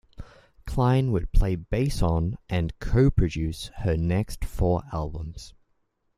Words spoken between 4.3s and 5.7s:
four albums.